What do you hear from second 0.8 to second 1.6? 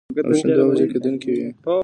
کېدونکې وې.